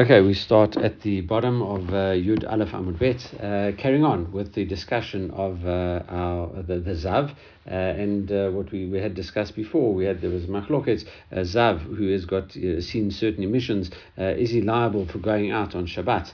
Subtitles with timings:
[0.00, 4.32] Okay, we start at the bottom of uh, Yud Aleph Amud Bet, uh, carrying on
[4.32, 7.34] with the discussion of uh, our the, the Zav.
[7.70, 11.36] Uh, and uh, what we, we had discussed before, we had there was Machloket uh,
[11.36, 13.90] Zav who has got seen certain emissions.
[14.16, 16.32] is he liable for going out on Shabbat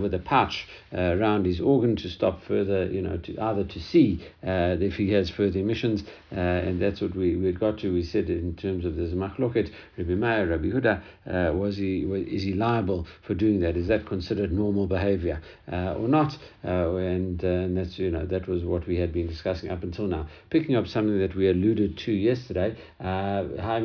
[0.00, 4.22] with a pouch around his organ to stop further, you know, to either to see
[4.42, 7.92] if he has further emissions, and that's what we, we got to.
[7.92, 12.52] We said in terms of this Machloket, Rabbi Meir, Rabbi Huda, was he is he
[12.52, 13.76] liable for doing that?
[13.76, 16.36] Is that considered normal behavior or not?
[16.62, 20.26] and and that's you know that was what we had been discussing up until now.
[20.50, 23.80] Picking up something that we alluded to yesterday, uh, uh,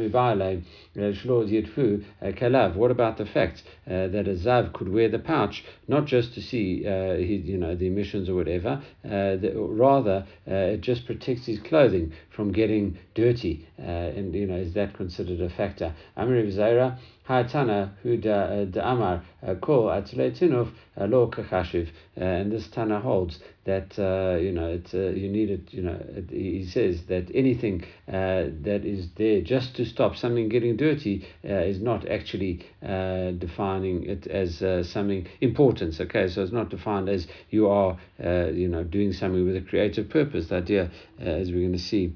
[2.73, 6.41] what about the fact uh, that a Zav could wear the pouch not just to
[6.41, 11.05] see uh, his, you know the emissions or whatever, uh, the, rather uh, it just
[11.05, 15.93] protects his clothing from getting dirty, and you know is that considered a factor?
[16.15, 19.23] Amir Zaira Ha'tana hu da amar
[19.62, 25.13] kol atzle tinuf lo kachashiv, and this Tana holds that uh, you know it's uh,
[25.15, 25.71] you need it.
[25.71, 30.77] You know he says that anything uh, that is there just to stop something getting
[30.77, 36.01] dirty uh, is not actually uh, defining it as uh, something importance.
[36.01, 40.09] Okay, so it's not defined as you are you know doing something with a creative
[40.09, 40.48] purpose.
[40.48, 42.13] The idea, as we're going to see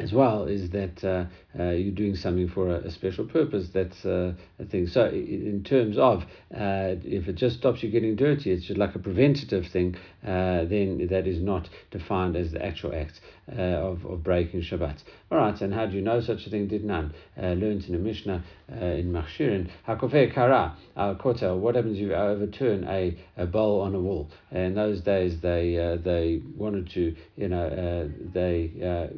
[0.00, 1.24] as well is that uh,
[1.58, 3.68] uh, you're doing something for a, a special purpose.
[3.68, 4.86] That's uh, a thing.
[4.86, 6.22] So, in terms of
[6.54, 10.64] uh, if it just stops you getting dirty, it's just like a preventative thing, uh,
[10.64, 15.02] then that is not defined as the actual act uh, of, of breaking Shabbat.
[15.30, 16.68] All right, and how do you know such a thing?
[16.68, 17.14] Did none.
[17.40, 19.68] Uh, learned in a Mishnah in Machshirin.
[19.86, 21.58] Hakofei Kara, al Kotel.
[21.58, 24.30] What happens if you overturn a, a bowl on a wall?
[24.52, 28.70] In those days, they they wanted to, you know, they,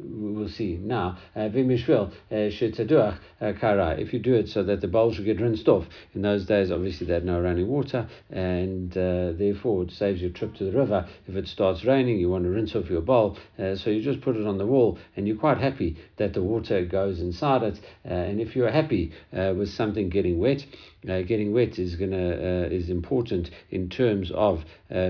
[0.03, 1.17] we'll see now.
[1.35, 3.95] Uh, Vimishvil uh, uh, kara.
[3.99, 5.85] If you do it so that the bowl should get rinsed off.
[6.13, 10.29] In those days, obviously, they had no running water, and uh, therefore it saves you
[10.29, 10.92] a trip to the river.
[11.27, 14.21] If it starts raining, you want to rinse off your bowl, uh, so you just
[14.21, 17.79] put it on the wall, and you're quite happy that the water goes inside it.
[18.05, 20.65] Uh, and if you're happy with something getting wet,
[21.03, 24.63] getting wet is gonna is important in terms of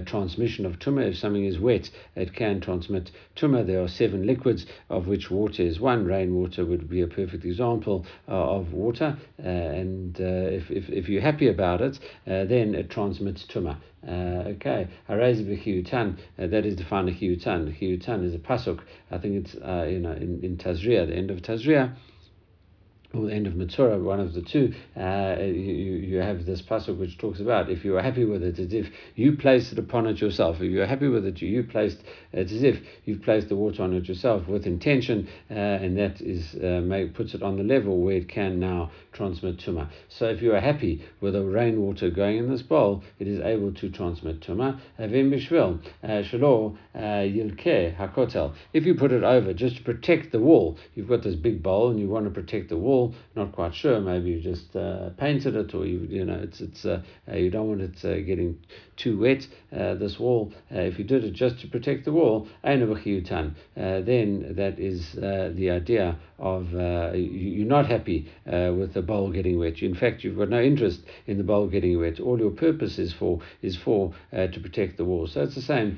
[0.06, 1.10] transmission of tumah.
[1.10, 3.66] If something is wet, it can transmit tumah.
[3.66, 6.06] There are seven liquids, of which water is one.
[6.06, 11.10] Rainwater would be a perfect example uh, of water, uh, and uh, if, if, if
[11.10, 13.78] you're happy about it, uh, then it transmits tumah.
[14.08, 17.74] Uh, okay, Harez b'chiyutan, uh, that is defined a chiyutan.
[17.80, 18.82] Chiyutan is a pasuk.
[19.12, 21.96] I think it's uh, you know in, in Tazria, the end of Tazria
[23.22, 27.18] the end of Metzora, one of the two, uh, you, you have this pasuk which
[27.20, 30.20] talks about if you are happy with it, as if you placed it upon it
[30.20, 30.56] yourself.
[30.56, 32.00] If you're happy with it, you, placed
[32.32, 36.22] it as if you've placed the water on it yourself with intention, uh, and that
[36.22, 36.82] is uh,
[37.14, 39.90] puts it on the level where it can now transmit tumah.
[40.10, 43.74] So if you are happy with the rainwater going in this bowl, it is able
[43.74, 44.80] to transmit tumah.
[44.98, 45.04] Uh,
[48.44, 48.54] uh.
[48.74, 51.92] If you put it over just to protect the wall, you've got this big bowl
[51.92, 53.03] and you want to protect the wall
[53.36, 54.00] not quite sure.
[54.00, 57.50] Maybe you just uh, painted it, or you you know it's it's uh, uh you
[57.50, 58.60] don't want it uh, getting
[58.96, 59.48] too wet.
[59.76, 65.14] Uh, this wall, if you did it just to protect the wall, then that is
[65.14, 69.82] the idea of you're not happy with the bowl getting wet.
[69.82, 72.20] In fact, you've got no interest in the bowl getting wet.
[72.20, 75.26] All your purpose is for is for to protect the wall.
[75.26, 75.98] So it's the same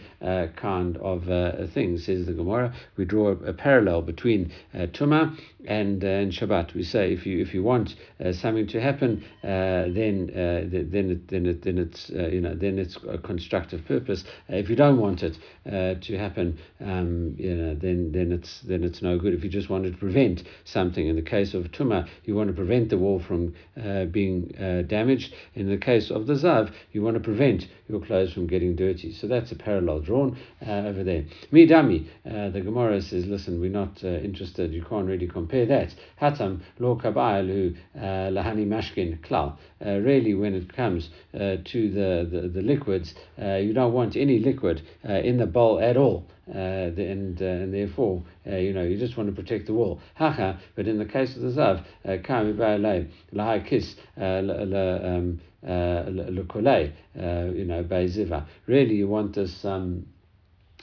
[0.56, 1.24] kind of
[1.72, 1.98] thing.
[1.98, 2.74] Says the Gemara.
[2.98, 6.74] We draw a, parallel between uh, Tuma and and Shabbat.
[6.74, 11.12] We say if you if you want uh, something to happen, uh, then uh, then
[11.12, 14.24] it, then it, then it's uh, you know then it's a constructive purpose.
[14.52, 18.62] Uh, if you don't want it uh, to happen, um, you know then then it's
[18.62, 19.34] then it's no good.
[19.34, 22.54] If you just wanted to prevent something, in the case of tuma, you want to
[22.54, 25.34] prevent the wall from uh, being uh, damaged.
[25.54, 29.14] In the case of the zav, you want to prevent your clothes from getting dirty.
[29.14, 31.26] So that's a parallel drawn uh, over there.
[31.52, 34.74] Midami, the Gemara says, listen, we're not interested.
[34.74, 35.94] You can't really compare that.
[36.22, 39.58] Hatam lo kabayalu uh, lahani mashkin klal.
[39.86, 44.40] Uh, really, when it comes uh, to the, the, the liquids, you don't want any
[44.40, 46.26] liquid in the bowl at all.
[46.48, 50.00] Uh, and uh, and therefore uh, you know you just want to protect the wall.
[50.14, 51.84] Hacha, but in the case of the zav,
[52.24, 55.42] kami ba'alei lahai kiss um,
[57.56, 58.46] you know.
[58.68, 59.66] Really, you want this.
[59.66, 60.06] Um,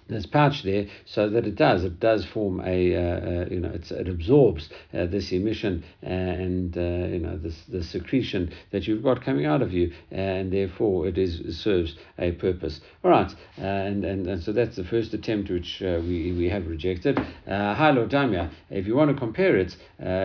[0.09, 1.85] this pouch there so that it does.
[1.85, 6.77] It does form a uh, uh, you know it absorbs uh, this emission uh, and
[6.77, 11.07] uh, you know this the secretion that you've got coming out of you and therefore
[11.07, 12.81] it is serves a purpose.
[13.05, 16.67] All right uh, and, and and so that's the first attempt which we we have
[16.67, 17.19] rejected.
[17.47, 18.51] Hilo Damia.
[18.71, 19.77] If you want to compare it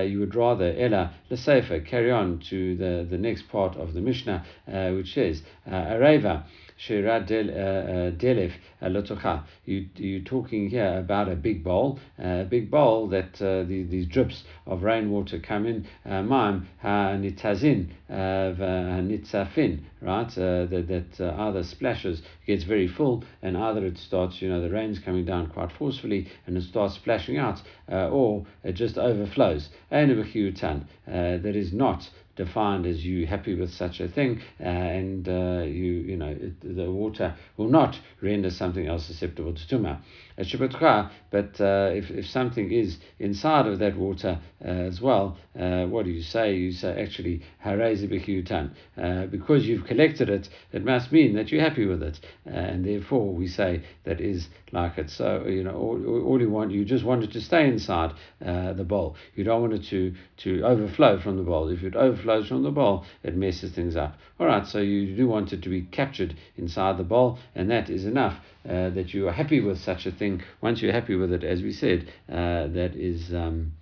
[0.09, 4.45] you would rather Ella Lesefer carry on to the the next part of the Mishnah
[4.93, 6.43] which says Areva
[6.79, 8.53] Shira Delef
[8.83, 9.43] Lotocha.
[9.65, 14.05] You, you're talking here about a big bowl, a big bowl that uh, the, these
[14.05, 15.87] drips of rainwater come in.
[16.05, 20.37] Uh, Maim nitzazin nitzafin, right?
[20.37, 24.61] Uh, that that uh, either splashes, gets very full, and either it starts, you know,
[24.61, 27.59] the rain's coming down quite forcefully and it starts splashing out,
[27.91, 29.69] uh, or it just overflows.
[29.89, 34.41] And of a huh that is not defined as you happy with such a thing,
[34.59, 39.53] uh, and uh, you you know it, the water will not render something else susceptible
[39.53, 39.99] to tumah.
[40.37, 46.05] But uh, if, if something is inside of that water uh, as well, uh, what
[46.05, 46.55] do you say?
[46.55, 52.03] You say actually uh, because you've collected it, it must mean that you're happy with
[52.03, 55.09] it, and therefore we say that is like it.
[55.09, 58.85] So you know all, all you want, you just want it to stay inside the
[58.87, 59.15] bowl.
[59.35, 61.69] You don't want it to to overflow from the bowl.
[61.69, 64.17] If it overflows from the bowl, it messes things up.
[64.39, 67.89] All right, so you do want it to be captured inside the bowl, and that
[67.89, 68.37] is enough
[68.67, 70.26] uh, that you are happy with such a thing.
[70.61, 73.33] Once you're happy with it, as we said, uh, that is.
[73.33, 73.73] Um,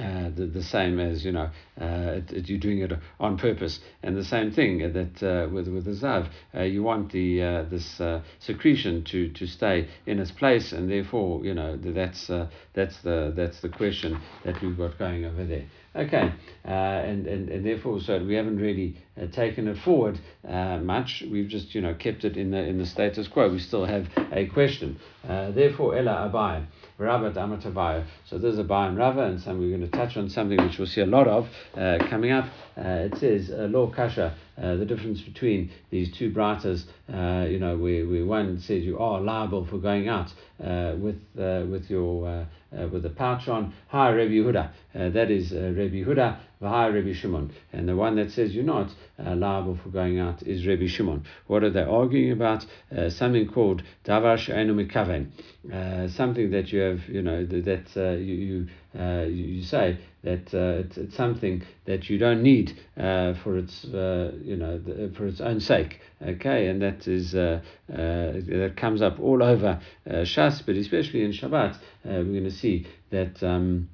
[0.00, 1.50] uh, the, the same as you know
[1.80, 5.92] uh, you're doing it on purpose and the same thing that uh, with with the
[5.92, 10.72] zav uh, you want the uh, this uh, secretion to to stay in its place
[10.72, 12.30] and therefore you know that's
[12.74, 15.64] that's the that's the question that we've got going over there
[15.96, 16.32] Okay,
[16.64, 18.96] uh, and, and, and therefore, so we haven't really
[19.30, 21.22] taken it forward much.
[21.30, 23.48] We've just, you know, kept it in the in the status quo.
[23.48, 24.98] We still have a question.
[25.22, 26.66] Uh, therefore, Ella Abai,
[26.98, 28.04] Rabat Amatabai.
[28.26, 30.78] So there's a Abai and Rava, and some we're going to touch on something which
[30.78, 32.46] we'll see a lot of uh, coming up.
[32.76, 37.58] Uh, it says, uh, Law Kasha, uh, the difference between these two braitas, uh, you
[37.58, 42.46] know, where, where one says you are liable for going out with, with your
[42.78, 43.72] uh, with a pouch on.
[43.88, 44.70] Hi, Rabbi Huda.
[44.94, 46.38] Uh, that is uh, Rabbi Yehuda.
[46.62, 47.52] Hi, Rabbi Shimon.
[47.72, 51.24] And the one that says you're not uh, liable for going out is Rabbi Shimon.
[51.46, 52.64] What are they arguing about?
[52.96, 55.30] Uh, something called davar she'enu mikaven.
[55.72, 58.66] Uh, something that you have, you know, that you you,
[58.98, 63.84] uh, you say that uh, it's, it's something that you don't need uh, for its
[63.86, 66.68] uh, you know the, for its own sake okay?
[66.68, 67.60] And that is uh,
[67.92, 72.86] uh, that comes up all over Shas but especially in Shabbat we're going to see
[73.10, 73.88] that um,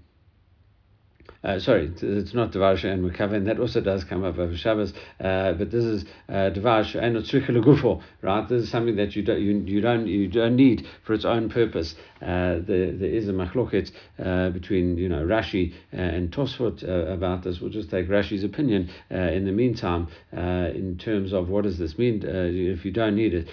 [1.43, 3.47] uh, sorry, it's not Devar and Mekaven.
[3.47, 8.03] That also does come up over Shabbos, uh, but this is uh, Devar and Gufo,
[8.21, 8.47] right?
[8.47, 11.49] This is something that you don't you, you don't you don't need for its own
[11.49, 11.95] purpose.
[12.21, 13.91] Uh, there, there is a machloket
[14.23, 17.61] uh, between you know Rashi and Tosfot uh, about this.
[17.61, 21.79] We'll just take Rashi's opinion uh, in the meantime uh, in terms of what does
[21.79, 23.49] this mean if you don't need it.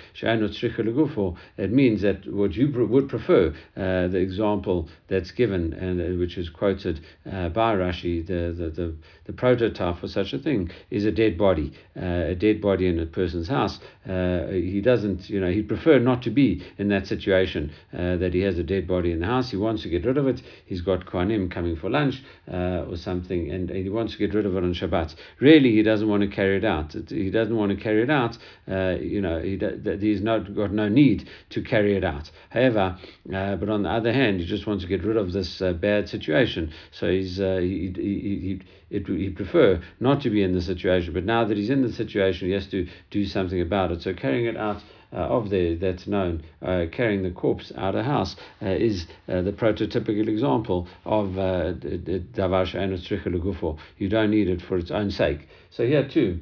[1.58, 7.00] It means that what you would prefer the example that's given and which is quoted
[7.26, 8.96] by Rashi, the, the, the,
[9.26, 13.00] the, prototype for such a thing is a dead body, uh, a dead body in
[13.00, 13.80] a person's house.
[14.08, 18.34] Uh, he doesn't, you know, he'd prefer not to be in that situation uh, that
[18.34, 19.52] he has a dead body in the house.
[19.52, 20.42] He wants to get rid of it.
[20.66, 24.34] He's got Kohanim coming for lunch uh, or something, and, and, he wants to get
[24.34, 25.16] rid of it on Shabbat.
[25.40, 26.94] Really, he doesn't want to carry it out.
[27.10, 28.38] He doesn't want to carry it out.
[28.70, 29.60] Uh, you know, he,
[30.00, 32.32] he's not got no need to carry it out.
[32.50, 32.98] However,
[33.34, 36.10] uh, but on the other hand, he just wants to get rid of this bad
[36.10, 36.72] situation.
[36.92, 41.46] So he's he, he, he, he'd prefer not to be in the situation, but now
[41.46, 44.02] that he's in the situation, he has to do something about it.
[44.02, 44.82] So carrying it out
[45.14, 49.42] uh, of there that's known, uh, carrying the corpse out of house, uh, is uh,
[49.42, 55.48] the prototypical example of davar uh, You don't need it for its own sake.
[55.70, 56.40] So here too,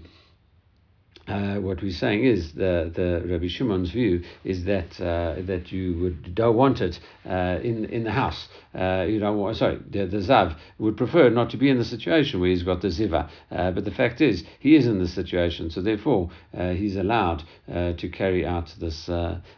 [1.28, 5.98] uh, what we're saying is the the Rabbi Shimon's view is that uh, that you
[6.00, 8.48] would don't want it uh, in in the house.
[8.76, 11.86] Uh, you don't want sorry the, the zav would prefer not to be in the
[11.86, 13.28] situation where he's got the ziva.
[13.50, 18.10] Uh, but the fact is he is in the situation, so therefore he's allowed to
[18.10, 19.08] carry out this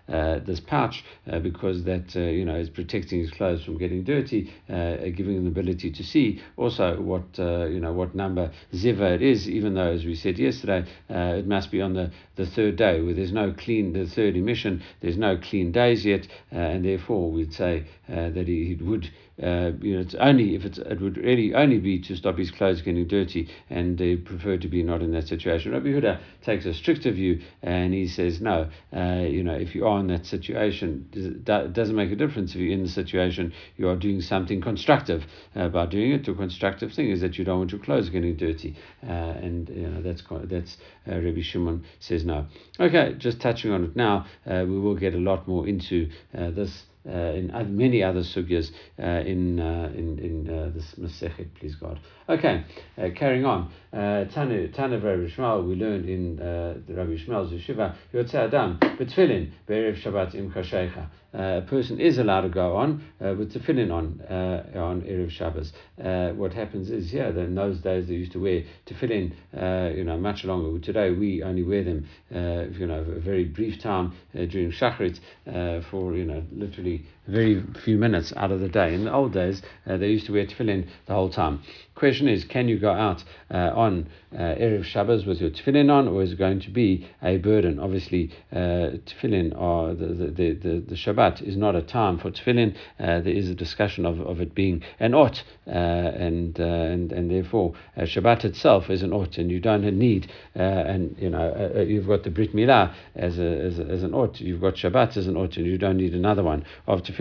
[0.07, 1.03] this pouch
[1.41, 5.91] because that you know is protecting his clothes from getting dirty, giving him the ability
[5.91, 9.49] to see also what you know what number ziva it is.
[9.49, 13.15] Even though as we said yesterday, it must be on the, the third day, where
[13.15, 17.51] there's no clean, the third emission, there's no clean days yet, uh, and therefore we'd
[17.51, 19.09] say uh, that he, he would
[19.41, 22.49] uh, you know, it's only if it's it would really only be to stop his
[22.49, 25.73] clothes getting dirty, and they prefer to be not in that situation.
[25.73, 28.69] Rabbi Huda takes a stricter view, and he says no.
[28.95, 32.61] Uh, you know, if you are in that situation, it doesn't make a difference if
[32.61, 33.53] you're in the situation.
[33.77, 35.23] You are doing something constructive
[35.55, 36.25] uh, by doing it.
[36.25, 39.87] The constructive thing is that you don't want your clothes getting dirty, uh, and you
[39.87, 40.77] know that's that's
[41.07, 42.47] uh, Rabbi Shimon says no.
[42.79, 46.83] Okay, just touching on it now, uh, we will get a lot more into this
[47.11, 51.99] in other, many other sugyas uh, in uh, in in uh, this Masechet, please God.
[52.27, 52.63] Okay,
[52.97, 53.71] uh, carrying on.
[53.93, 59.51] Uh, Tanu Tanu Rabbi we learned in uh, the Rabbi Yishmael's yeshiva Yotzei Adam b'tefillin
[59.65, 61.07] be'erev Shabbat im chashecha.
[61.33, 65.71] A person is allowed to go on uh, with tefillin on uh, on erev Shabbos.
[66.03, 69.93] Uh, what happens is, yeah, that in those days they used to wear tefillin, uh,
[69.95, 70.79] you know, much longer.
[70.79, 75.19] Today we only wear them, uh, you know, a very brief time uh, during Shacharit
[75.47, 78.93] uh, for you know literally very few minutes out of the day.
[78.93, 81.61] In the old days, uh, they used to wear tefillin the whole time.
[81.95, 86.07] Question is, can you go out uh, on uh, Erev Shabbos with your tefillin on,
[86.07, 87.79] or is it going to be a burden?
[87.79, 92.75] Obviously, uh, tefillin or the, the, the, the, Shabbat is not a time for tefillin.
[92.99, 97.11] Uh, there is a discussion of, of it being an ot, uh, and, uh, and
[97.11, 101.31] and therefore uh, Shabbat itself is an ot, and you don't need, uh, and you
[101.31, 104.75] know, you've got the Brit Milah as, a, as, a, as an ot, you've got
[104.75, 107.16] Shabbat as an ot, and you don't need another one of tefillin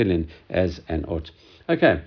[0.50, 1.30] as an ot.
[1.68, 2.02] Okay.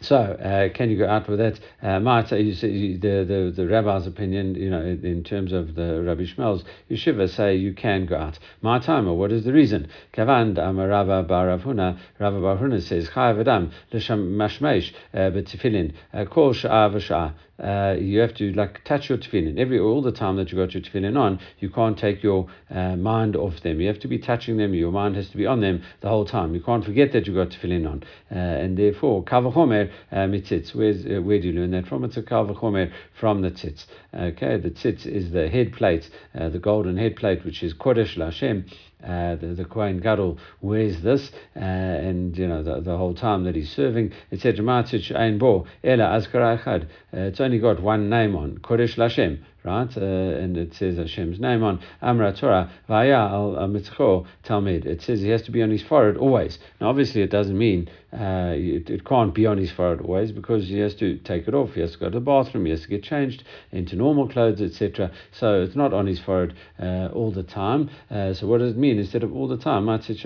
[0.00, 1.60] So, uh, can you go out with that?
[1.80, 6.64] Uh, the, the, the rabbi's opinion, you know, in, in terms of the Rabbi Yishmael's
[6.90, 8.36] yeshiva, say you can go out.
[8.62, 9.88] My time, what is the reason?
[10.12, 16.92] Kavand Amarava Baravuna, Rava Baravuna says, Chayav Adam, Lisham Mashmesh, uh, Betefillin, uh, Kol Sha'ah
[16.92, 20.58] V'Sha'ah uh, you have to like touch your tefillin every all the time that you
[20.58, 21.38] got your tefillin on.
[21.58, 23.80] You can't take your uh, mind off them.
[23.80, 24.74] You have to be touching them.
[24.74, 26.54] Your mind has to be on them the whole time.
[26.54, 30.74] You can't forget that you got tefillin on, uh, and therefore kavachomer mitzitz.
[30.74, 32.04] Where's uh, where do you learn that from?
[32.04, 33.86] It's a kavachomer from the tzitz.
[34.14, 38.16] Okay, the tzitz is the head plate, uh, the golden head plate, which is kodesh
[38.16, 38.64] lashem.
[39.02, 43.44] Uh, the, the Kohen Gadol wears this, uh, and you know the, the whole time
[43.44, 44.12] that he's serving.
[44.30, 49.96] Bo Ela Azkara It's only got one name on Kodesh Lashem right?
[49.96, 54.86] Uh, and it says Hashem's name on Amra Torah, Vaya al Mitzcho Talmud.
[54.86, 56.58] It says he has to be on his forehead always.
[56.80, 60.68] Now, obviously, it doesn't mean uh, it, it can't be on his forehead always because
[60.68, 61.72] he has to take it off.
[61.72, 62.66] He has to go to the bathroom.
[62.66, 65.10] He has to get changed into normal clothes, etc.
[65.32, 67.88] So it's not on his forehead uh, all the time.
[68.10, 68.98] Uh, so what does it mean?
[68.98, 70.16] Instead of all the time, sorry,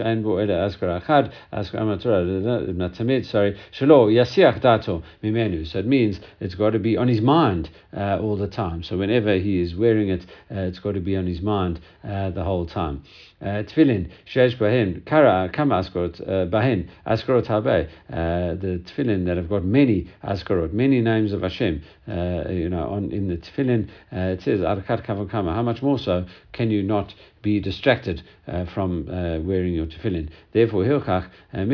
[3.72, 5.66] shelo yasiach dato mimenu.
[5.66, 8.82] So it means it's got to be on his mind uh, all the time.
[8.82, 11.80] So whenever whenever he is wearing it, uh, it's got to be on his mind
[12.04, 13.02] uh, the whole time.
[13.40, 19.48] Uh, tefillin shesh bahin kara kama askorot uh, bahin askorot habe the tefillin that have
[19.48, 24.60] got many askorot many names of Hashem you know on in the tefillin it says
[24.60, 27.14] arkat kama how much more so can you not
[27.46, 30.28] be distracted uh, from uh, wearing your tefillin.
[30.52, 31.70] Therefore, hilchach um,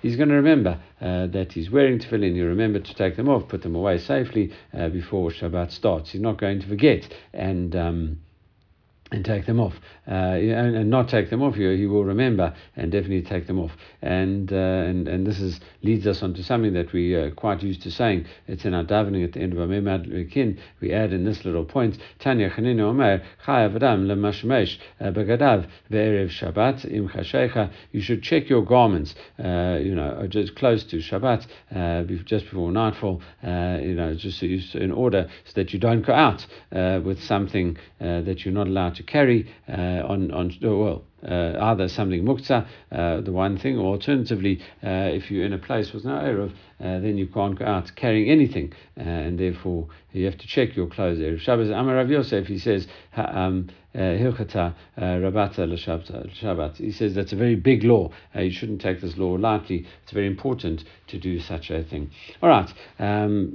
[0.00, 2.34] he's going to remember uh, that he's wearing tefillin.
[2.34, 6.12] You remember to take them off, put them away safely uh, before Shabbat starts.
[6.12, 7.76] He's not going to forget and.
[7.76, 8.20] Um,
[9.12, 9.74] and take them off,
[10.08, 11.54] uh, and, not take them off.
[11.54, 13.72] He will remember and definitely take them off.
[14.02, 17.62] And uh, and and this is leads us on to something that we are quite
[17.62, 18.26] used to saying.
[18.48, 20.58] It's in our davening at the end of our Memad.
[20.80, 26.28] We add in this little point, Tanya Chaninu Omer Chayav Adam Lemashmesh uh, Begadav Ve'erev
[26.28, 27.70] Shabbat Im Chashecha.
[27.92, 29.14] You should check your garments.
[29.38, 33.22] Uh, you know, just close to Shabbat, uh, just before nightfall.
[33.44, 34.46] Uh, you know, just so
[34.78, 36.44] in order so that you don't go out
[37.04, 42.24] with something that you're not allowed to carry uh, on on well uh, either something
[42.24, 46.12] muktzah, uh, the one thing, or alternatively, uh, if you're in a place with no
[46.12, 50.46] eruv, uh, then you can't go out carrying anything, uh, and therefore you have to
[50.46, 51.18] check your clothes.
[51.18, 56.76] Erev Shabbos, Amar Rav Yosef, he says, um, Hilchata Rabata Shabbat.
[56.76, 58.10] He says that's a very big law.
[58.34, 59.86] you shouldn't take this law lightly.
[60.02, 62.10] It's very important to do such a thing.
[62.42, 62.72] All right.
[62.98, 63.54] Um,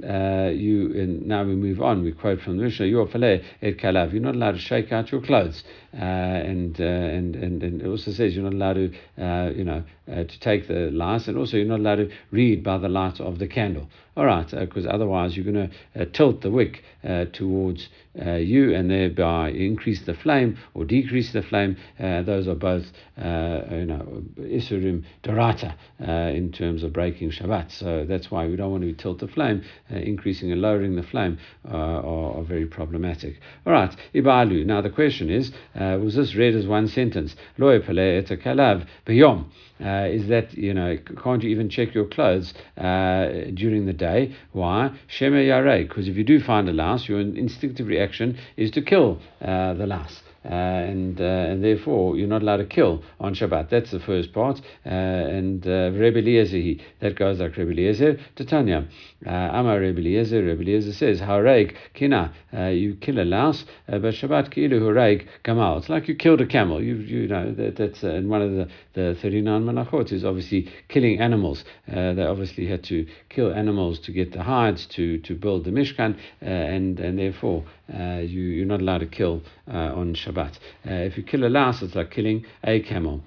[0.56, 2.02] you now we move on.
[2.02, 5.20] We quote from the Mishnah: "Your et kalav." You're not allowed to shake out your
[5.20, 5.62] clothes,
[5.92, 10.24] and and and and it also says you're not allowed to, uh, you know, uh,
[10.24, 13.38] to take the lights, and also you're not allowed to read by the light of
[13.38, 13.88] the candle.
[14.14, 18.74] All right, uh, because otherwise you're going to uh, tilt the wick uh, towards you
[18.74, 21.78] and thereby increase the flame or decrease the flame.
[21.98, 22.84] those are both,
[23.16, 27.70] you know, isurim dorata in terms of breaking Shabbat.
[27.70, 29.64] So that's why we don't want to tilt the flame.
[29.88, 33.40] increasing and lowering the flame are, are, very problematic.
[33.64, 34.66] All right, ibalu.
[34.66, 37.34] Now the question is, was this read as one sentence?
[37.56, 39.46] Lo yepale et a kalav b'yom.
[39.82, 44.34] Uh, is that you know can't you even check your clothes uh, during the day?
[44.52, 44.78] Why?
[45.06, 45.88] Shema yarei.
[45.88, 49.08] Because if you do find a louse, your instinctive reaction is to kill
[49.40, 50.16] uh, the louse.
[50.44, 53.70] Uh, and uh, and therefore you're not allowed to kill on Shabbat.
[53.70, 54.60] That's the first part.
[54.84, 58.88] Uh, and uh, Rebbe Eliezer, that goes like Rebbe Eliezer to Tanya.
[59.24, 64.02] Uh, Amar Rebbe Eliezer, Rebbe Eliezer says, Hareg kina, uh, you kill a louse, but
[64.02, 65.78] Shabbat kilu hareg gamal.
[65.78, 66.82] It's like you killed a camel.
[66.82, 71.20] You you know that, that's uh, one of the, the 39 malachot is obviously killing
[71.20, 71.64] animals.
[71.86, 76.18] They obviously had to kill animals to get the hides to, to build the Mishkan,
[76.40, 80.54] and and therefore Uh, you you're not allowed to kill uh, on Shabbat.
[80.86, 83.22] Uh, if you kill a louse, it's like killing a camel.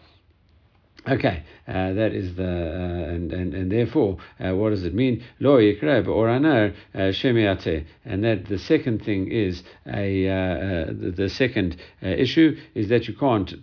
[1.08, 5.24] Okay, uh, that is the uh, and, and and therefore, uh, what does it mean?
[5.40, 10.86] Lo yikreb or anar uh, shemiate, and that the second thing is a uh, uh,
[10.88, 13.54] the, the, second issue is that you can't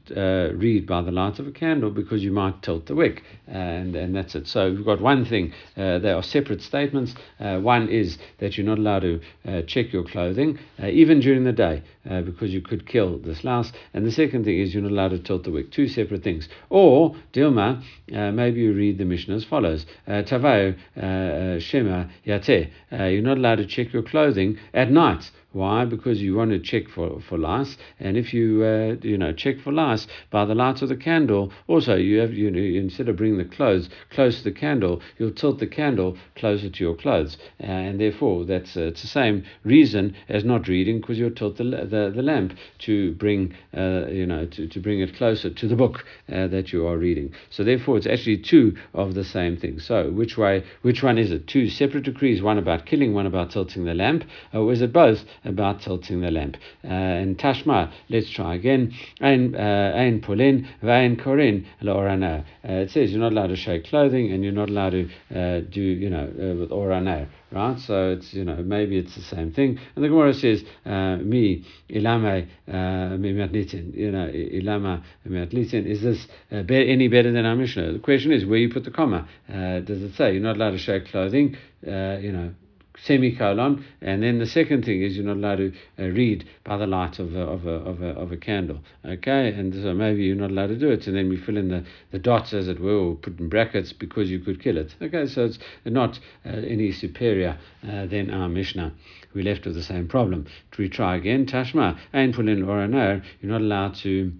[0.56, 4.14] read by the light of a candle because you might tilt the wick, and and
[4.14, 4.46] that's it.
[4.46, 5.52] So we've got one thing.
[5.74, 7.12] they are separate statements.
[7.38, 12.52] one is that you're not allowed to check your clothing even during the day because
[12.52, 15.44] you could kill this louse, and the second thing is you're not allowed to tilt
[15.44, 15.70] the wick.
[15.70, 17.82] Two separate things, or Dilma,
[18.14, 22.70] uh, maybe you read the mission as follows: uh, Tavao uh, uh, Shema Yate.
[22.90, 25.30] You're not allowed to check your clothing at night.
[25.52, 25.84] Why?
[25.84, 29.60] Because you want to check for, for lice, and if you uh, you know check
[29.60, 33.16] for lice by the light of the candle, also you have you know instead of
[33.16, 37.36] bringing the clothes close to the candle, you'll tilt the candle closer to your clothes,
[37.62, 41.58] uh, and therefore that's uh, it's the same reason as not reading because you'll tilt
[41.58, 45.68] the, the, the lamp to bring uh, you know to, to bring it closer to
[45.68, 47.30] the book uh, that you are reading.
[47.50, 49.80] So therefore, it's actually two of the same thing.
[49.80, 51.46] So which way which one is it?
[51.46, 55.26] Two separate decrees, one about killing, one about tilting the lamp, or is it both?
[55.44, 56.56] About tilting the lamp.
[56.84, 58.92] Uh, and Tashma, let's try again.
[59.20, 62.44] Ein uh, pulin, vain korin, lorana.
[62.64, 65.60] Uh, it says you're not allowed to shake clothing and you're not allowed to uh,
[65.60, 67.78] do, you know, uh, with orana right?
[67.78, 69.78] So it's you know maybe it's the same thing.
[69.94, 75.86] And the Gemara says me ilama mimatlitin, you know ilama mimatlitin.
[75.86, 77.92] Is this uh, any better than our Mishnah?
[77.92, 79.28] The question is where you put the comma.
[79.48, 81.56] Uh, does it say you're not allowed to shake clothing?
[81.86, 82.54] Uh, you know
[82.98, 86.86] semicolon, and then the second thing is you're not allowed to uh, read by the
[86.86, 88.80] light of a, of, a, of, a, of a candle.
[89.04, 91.68] Okay, and so maybe you're not allowed to do it, and then we fill in
[91.68, 94.94] the, the dots as it were, or put in brackets because you could kill it.
[95.00, 97.58] Okay, so it's not uh, any superior
[97.88, 98.92] uh, than our Mishnah.
[99.34, 100.46] We left with the same problem.
[100.72, 104.32] To retry again, Tashma, and put in or you're not allowed to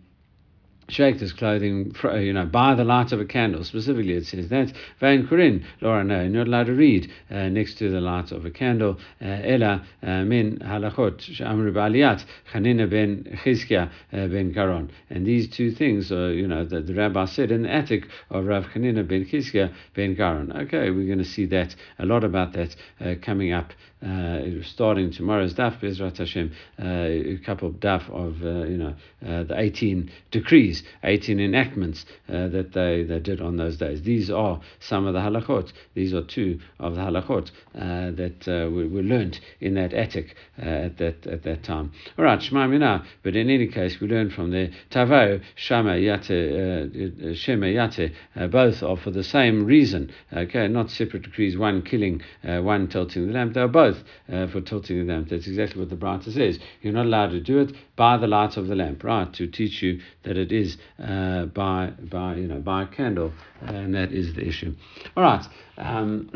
[0.88, 3.64] shake this clothing, you know, by the light of a candle.
[3.64, 4.72] Specifically, it says that.
[5.00, 8.44] Van Kurin, Laura, no, you're not allowed to read uh, next to the light of
[8.44, 8.98] a candle.
[9.20, 14.90] Uh, Ella uh, min halachot shamru ba'aliyat Chanina ben Chizkia uh, ben Karon.
[15.10, 18.46] And these two things, are, you know, the, the rabbi said in the attic of
[18.46, 20.52] Rav Chanina ben Chizkia ben Karon.
[20.64, 23.72] Okay, we're going to see that, a lot about that uh, coming up
[24.04, 28.94] uh, starting tomorrow's daf, Bezrat Hashem, uh, a couple of daf of, uh, you know,
[29.24, 34.02] uh, the 18 decrees, 18 enactments that they, they did on those days.
[34.02, 35.72] These are some of the halachot.
[35.94, 41.26] These are two of the halachot that were, were learned in that attic at that
[41.26, 41.92] at that time.
[42.18, 47.36] All right, Shema Mina, but in any case, we learn from there, Tavo, Shama, Yate,
[47.36, 48.12] Shema, Yate,
[48.50, 53.32] both are for the same reason, okay, not separate decrees, one killing, one tilting the
[53.32, 53.91] lamp, they're both
[54.32, 55.28] uh, for tilting the lamp.
[55.28, 56.58] That's exactly what the Braita says.
[56.80, 59.32] You're not allowed to do it by the light of the lamp, right?
[59.34, 63.94] To teach you that it is uh, by by you know by a candle, and
[63.94, 64.74] that is the issue.
[65.16, 65.44] All right,
[65.78, 66.30] um,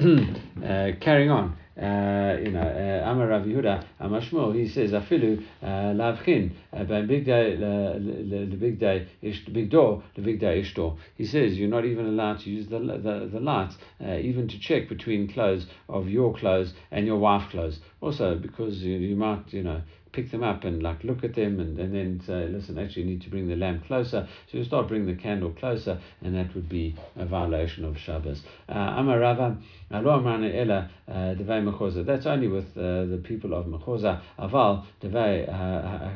[0.64, 1.56] uh, carrying on.
[1.76, 7.02] Uh, you know, uh, Amar Rav Yehuda, Amar Shmuel, he says, Afilu uh, lavchin by
[7.02, 10.96] big day, the big day, the big door, the big day ishtor.
[11.16, 14.58] He says you're not even allowed to use the the, the light, uh, even to
[14.58, 17.80] check between clothes of your clothes and your wife's clothes.
[18.00, 19.82] Also, because you, you might, you know,
[20.16, 23.08] pick them up and like look at them and, and then say, listen, actually you
[23.10, 24.26] need to bring the lamp closer.
[24.50, 28.42] So you start bringing the candle closer, and that would be a violation of Shabbos.
[28.66, 29.58] Uh, Amarava,
[29.92, 32.04] Ella, uh, Devei Mechoza.
[32.04, 34.22] That's only with uh, the people of Mechoza.
[34.38, 35.46] Aval, Devei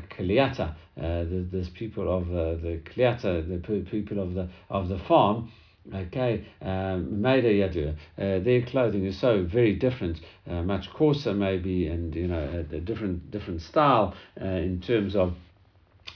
[0.08, 0.74] Kliata.
[0.96, 5.50] There's people of the Kliata, the people of the of the farm
[5.94, 12.28] Okay, um, uh, their clothing is so very different, uh, much coarser maybe, and you
[12.28, 15.34] know a, a different different style uh, in terms of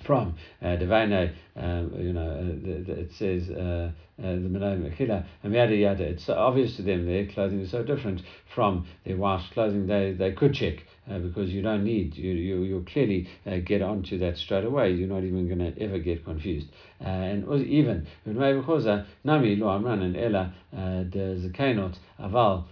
[0.02, 5.74] from uh, Divine, um, you know, uh, it says uh, uh, the Mechila, and yada
[5.74, 6.04] yada.
[6.04, 8.22] It's obvious to them their clothing is so different
[8.54, 9.86] from their wife's clothing.
[9.86, 13.82] They they could check uh, because you don't need you you you'll clearly uh, get
[13.82, 14.92] onto that straight away.
[14.92, 16.68] You're not even going to ever get confused.
[17.00, 22.64] Uh, and even nami and ella the zakenot aval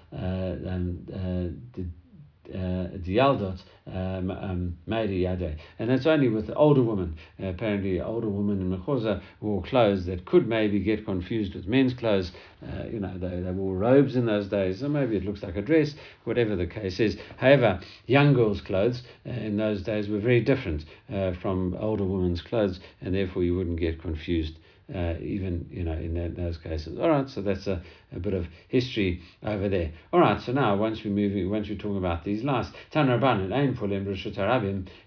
[2.53, 4.77] the Dialdot um, um.
[4.87, 7.17] And that's only with older women.
[7.43, 11.95] Uh, apparently, older women in Mechoza wore clothes that could maybe get confused with men's
[11.95, 12.33] clothes.
[12.63, 15.57] Uh, you know, they, they wore robes in those days, so maybe it looks like
[15.57, 17.17] a dress, whatever the case is.
[17.39, 22.43] However, young girls' clothes uh, in those days were very different uh, from older women's
[22.43, 24.59] clothes, and therefore you wouldn't get confused
[24.95, 26.99] uh, even you know in that, those cases.
[26.99, 27.83] All right, so that's a,
[28.15, 29.93] a bit of history over there.
[30.13, 33.53] All right, so now once we move, once we're talking about these last, Tan Rabban
[33.53, 34.37] and Pulim Rishut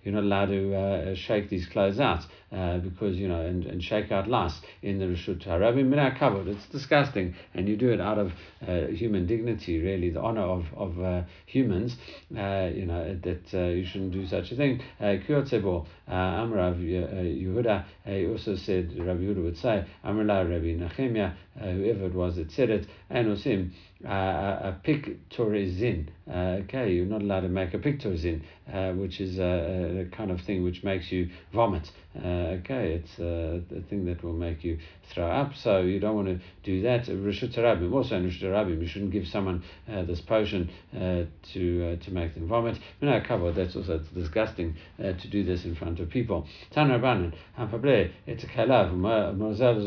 [0.04, 3.84] you're not allowed to uh, shake these clothes out uh, because you know and, and
[3.84, 6.48] shake out lice in the Rishut Harabim in covered.
[6.48, 8.32] It's disgusting, and you do it out of
[8.68, 11.96] uh, human dignity, really, the honor of of uh, humans.
[12.36, 14.82] Uh, you know that you shouldn't do such a thing.
[15.02, 17.86] Kyotsebo Amrav Yehuda
[18.30, 22.70] also said Rabbi Yehuda would say Amrla Rabbi Nehemiah, uh, whoever it was that said
[22.70, 23.74] it, and Osim, uh,
[24.06, 26.08] a pictorizin.
[26.30, 28.42] Uh, okay, you're not allowed to make a pictorizin,
[28.72, 31.92] uh, which is a, a, kind of thing which makes you vomit.
[32.18, 34.78] Uh, okay, it's a, a, thing that will make you
[35.14, 37.06] throw up, so you don't want to do that.
[37.06, 37.58] Rishut
[37.94, 42.48] also in Rishut you shouldn't give someone uh, this potion uh, to to make them
[42.48, 42.80] vomit.
[43.02, 46.48] No, cover, that's also it's disgusting to do this in front of people.
[46.72, 49.78] Tan Rabbanan, Hampabre, it's a kalav, Mozav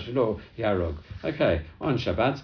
[0.00, 0.96] Shilo, Yarog.
[1.24, 2.40] Okay, on Shabbat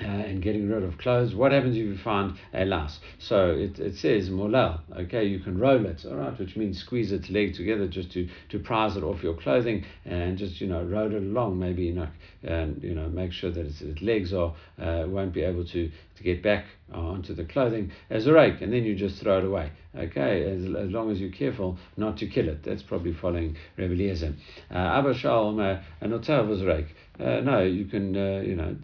[0.00, 1.34] uh, and getting rid of clothes.
[1.34, 3.00] What happens if you find a louse?
[3.18, 7.12] So it, it says molel, okay, you can roll it, all right, which means squeeze
[7.12, 10.82] its leg together just to, to prise it off your clothing and just, you know,
[10.82, 12.08] roll it along, maybe, you know,
[12.42, 15.90] and, you know, make sure that its, its legs are, uh, won't be able to,
[16.16, 19.44] to get back onto the clothing as a rake, and then you just throw it
[19.44, 22.62] away, okay, as, as long as you're careful not to kill it.
[22.62, 24.34] That's probably following Rebbe Eliezer.
[24.70, 26.94] Uh, Abba Shaul, uh, was rake.
[27.18, 28.76] Uh, no, you can, uh, you know,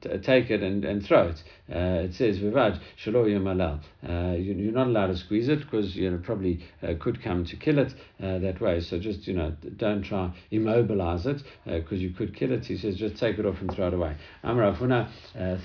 [0.00, 1.42] t- take it and, and throw it.
[1.68, 3.80] Uh, it says, Vivad, shalo malal.
[4.08, 7.44] Uh, you, you're not allowed to squeeze it because, you know, probably uh, could come
[7.44, 7.92] to kill it
[8.22, 8.80] uh, that way.
[8.80, 12.64] So just, you know, don't try immobilize it because you could kill it.
[12.66, 14.16] He says, just take it off and throw it away.
[14.44, 15.10] Amra Funa,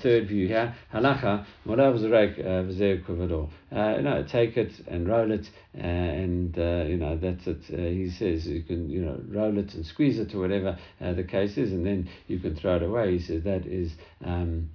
[0.02, 3.48] third view here, halacha, kuvador.
[3.70, 5.48] No, take it and roll it
[5.78, 7.62] and, you know, that's it.
[7.64, 11.56] he says you can, you know, roll it and squeeze it or whatever the case
[11.56, 13.12] is and then you can throw it away.
[13.12, 13.92] He says that is
[14.24, 14.70] um,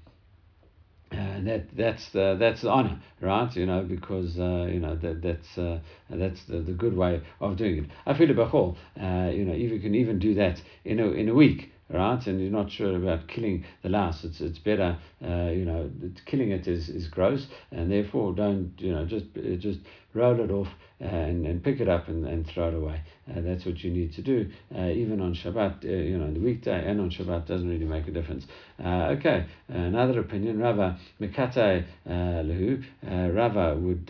[1.13, 3.55] uh, that that's the that's the honor, right?
[3.55, 7.57] You know, because uh, you know that that's uh, that's the, the good way of
[7.57, 7.89] doing it.
[8.05, 11.29] I feel bechol, uh, you know, if you can even do that in a in
[11.29, 12.25] a week, right?
[12.25, 14.23] And you're not sure about killing the louse.
[14.23, 15.91] It's it's better, uh, you know,
[16.25, 19.25] killing it is, is gross, and therefore don't you know just
[19.59, 19.79] just
[20.13, 20.67] roll it off
[20.99, 23.01] and, and pick it up and, and throw it away.
[23.29, 24.49] Uh, that's what you need to do.
[24.75, 27.85] Uh, even on Shabbat, uh, you know, on the weekday and on Shabbat doesn't really
[27.85, 28.45] make a difference.
[28.83, 34.09] Uh, okay, another opinion, Rava Mikate uh, Lehu, uh, Rava would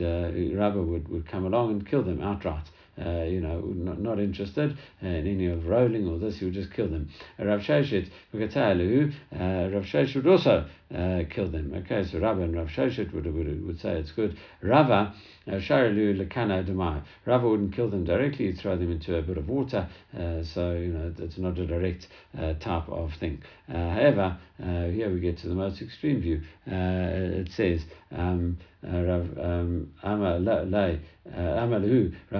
[0.57, 2.65] Rava would, would come along and kill them outright
[2.99, 6.71] uh, you know, not, not interested in any of rolling or this, he would just
[6.73, 7.09] kill them.
[7.39, 11.73] Rav Sheshet, Rav Sheshet would also uh, kill them.
[11.75, 14.37] Okay, so Rava and Rav Sheshet would, would, would say it's good.
[14.61, 15.13] Rava,
[15.47, 17.01] uh, Sharilu Lekana Demai.
[17.25, 20.73] Rava wouldn't kill them directly, he'd throw them into a bit of water, uh, so,
[20.73, 23.41] you know, it's not a direct uh, type of thing.
[23.69, 26.41] Uh, however, uh, here we get to the most extreme view.
[26.67, 27.81] it says,
[28.15, 30.19] um, Rav um, Rav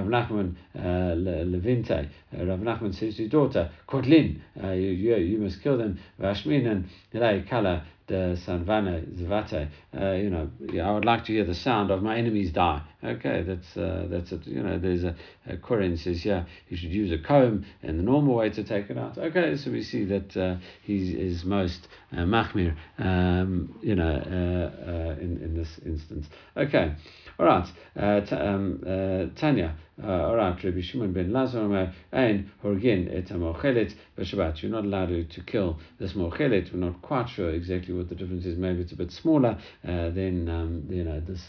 [0.05, 2.09] Nachman Levinte.
[2.33, 5.99] Rav Nachman says to his daughter, Kotlin, you, you, you must kill them.
[6.19, 9.69] Vashmin and Kala the Sanvana Zvate.
[9.95, 10.49] Uh, you know,
[10.81, 12.81] I would like to hear the sound of my enemies die.
[13.03, 14.47] Okay, that's uh, that's it.
[14.47, 15.15] You know, there's a,
[15.47, 18.89] a Koren says yeah, you should use a comb and the normal way to take
[18.89, 19.17] it out.
[19.17, 22.75] Okay, so we see that uh, he is most uh, machmir.
[22.97, 26.27] Um, you know, uh, uh, in in this instance.
[26.55, 26.95] Okay.
[27.39, 27.67] All right,
[27.99, 29.75] uh, t- um, uh, Tanya.
[30.03, 34.61] All right, Rabbi Shimon ben Lazar and Horgin et a Mochelet b'Shabbat.
[34.61, 36.71] You're not allowed to, to kill this Mochelet.
[36.71, 38.57] We're not quite sure exactly what the difference is.
[38.57, 41.41] Maybe it's a bit smaller than um, you know this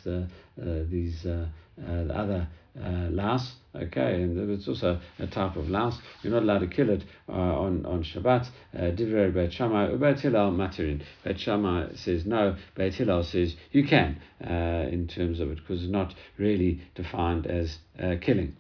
[0.56, 1.46] these uh,
[1.82, 2.48] uh, other
[2.80, 3.54] uh, louse.
[3.74, 5.98] Okay, and it's also a type of louse.
[6.22, 8.46] You're not allowed to kill it uh, on, on Shabbat.
[8.72, 10.52] Uh, Divrei Beit Shammai, Beit Hillel.
[10.52, 15.82] Beit Shammai says no, Beit Hillel says you can uh, in terms of it because
[15.82, 18.56] it's not really defined as uh, killing.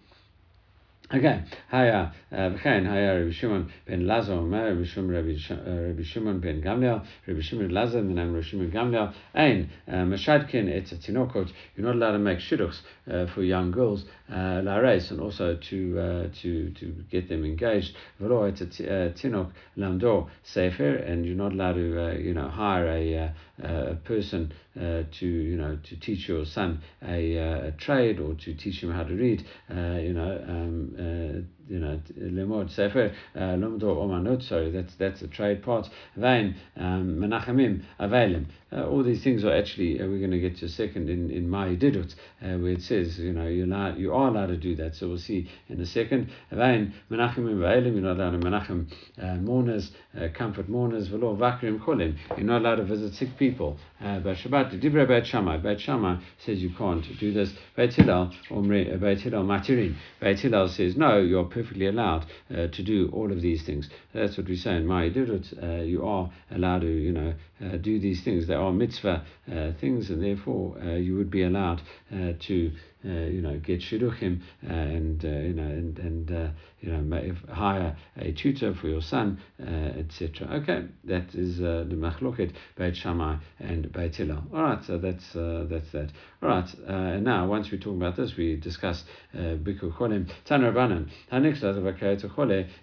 [1.14, 6.60] Okay, Haya, v'chein Haya Rabbi Shimon ben Lazar Omer Rabbi Shimon Rabbi uh, Shimon ben
[6.60, 9.14] Gamliel Rabbi Shimon Lazar name Rabbi Shimon Gamliel.
[9.32, 11.52] Ein uh, Mashadkin et Tinokot.
[11.76, 15.56] You're not allowed to make shidduchs uh, for young girls uh, la race and also
[15.56, 17.94] to uh, to to get them engaged.
[18.20, 23.18] V'lo et Tinok Lamdo Sefer and you're not allowed to uh, you know hire a
[23.18, 23.28] uh,
[23.62, 28.34] a person uh, to you know to teach your son a, uh, a trade or
[28.34, 33.96] to teach him how to read uh, you know um, uh, lemod sefer uh, lomdo
[33.96, 35.88] omanot sorry that's that's a trade part.
[36.16, 38.46] Vain um, menachamim avelim.
[38.72, 41.30] Uh, all these things are actually uh, we're going to get to a second in
[41.30, 44.56] in my didut uh, where it says you know you're allowed, you are allowed to
[44.56, 46.30] do that so we'll see in a second.
[46.50, 48.86] Vain menachamim avelim you're not allowed to menachem
[49.22, 52.16] uh, mourners uh, comfort mourners velo vakrim cholim.
[52.36, 53.78] You're not allowed to visit sick people.
[54.00, 55.56] Uh, but Shabbat divrei Beit Shammai.
[55.58, 57.52] Beit Shammai says you can't do this.
[57.76, 59.94] Beit Hillel omri Beit Hillel matirin.
[60.20, 63.88] Beit Hillel says no you're perfectly allowed uh, to do all of these things.
[64.12, 65.46] That's what we say in Ma'ai Dirut.
[65.62, 67.34] Uh, you are allowed to, you know,
[67.64, 68.46] uh, do these things.
[68.46, 72.72] There are mitzvah uh, things, and therefore uh, you would be allowed uh, to
[73.06, 78.74] uh, you know, get shidduchim and you know and and you know hire a tutor
[78.74, 80.48] for your son, etc.
[80.62, 84.42] Okay, that is the machloket Beit Shammai and Beit Hillel.
[84.54, 86.12] All right, so that's that's that.
[86.42, 91.10] All right, and now once we talk about this, we discuss bikur cholim taner banan.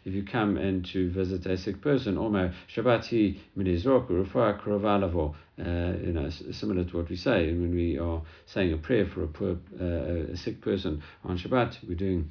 [0.06, 5.36] If you come in to visit a sick person, Omer Shabbati minizrok rufa krovalavo.
[5.60, 9.24] Uh, you know, similar to what we say when we are saying a prayer for
[9.24, 11.78] a poor, uh, a sick person on Shabbat.
[11.88, 12.30] We're doing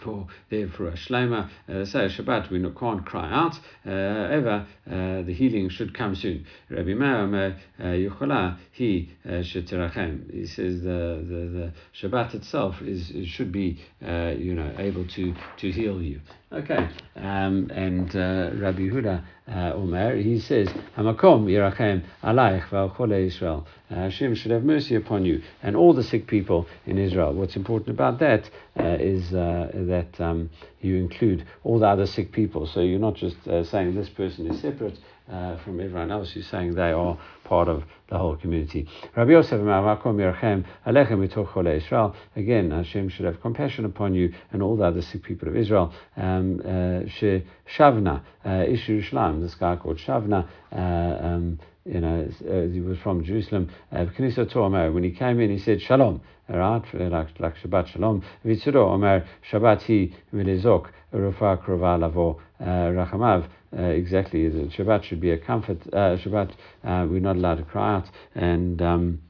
[0.00, 1.48] for there for a shlema.
[1.68, 3.54] Uh, say Shabbat, we can't cry out.
[3.86, 6.46] Uh, ever uh, the healing should come soon.
[6.70, 10.32] Rabbi Meir uh, he uh, shetirachem.
[10.32, 11.72] He says the, the,
[12.02, 16.20] the Shabbat itself is should be uh, you know able to to heal you.
[16.52, 16.86] Okay,
[17.16, 23.66] um, and uh, Rabbi Huda uh, Omer, he says, Hamakom yirachem alayich v'al Israel.
[23.90, 27.32] Uh, Hashem should have mercy upon you and all the sick people in Israel.
[27.32, 30.50] What's important about that uh, is uh, that um,
[30.82, 32.66] you include all the other sick people.
[32.66, 34.98] So you're not just uh, saying this person is separate
[35.30, 36.36] uh, from everyone else.
[36.36, 38.86] You're saying they are part of the whole community.
[39.16, 39.60] Rabbi Yosef
[41.66, 42.14] Israel.
[42.36, 45.92] Again, Hashem should have compassion upon you and all the other sick people of Israel.
[46.16, 47.08] Um, uh,
[47.76, 50.46] Shavna, uh, Ishu Shlam, this guy called Shavna.
[50.70, 53.70] Uh, um, you know, uh, he was from Jerusalem.
[53.90, 56.82] Uh, when he came in, he said, Shalom, right?
[56.94, 58.22] Like, like Shabbat Shalom.
[58.44, 63.48] Vitzuro Omer, Shabbat hi milizok, rufa krova lavo rachamav.
[63.76, 65.78] Uh, exactly, Shabbat should be a comfort.
[65.92, 66.50] Uh, Shabbat,
[66.84, 69.20] uh, we're not allowed to cry out, and um,